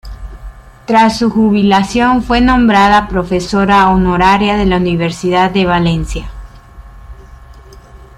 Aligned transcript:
Tras 0.87 1.19
su 1.19 1.29
jubilación 1.29 2.23
fue 2.23 2.41
nombrada 2.41 3.07
profesora 3.07 3.87
honoraria 3.89 4.57
de 4.57 4.65
la 4.65 4.77
Universidad 4.77 5.51
de 5.51 5.65
Valencia. 5.65 6.31